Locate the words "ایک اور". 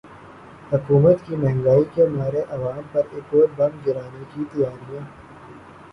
3.11-3.47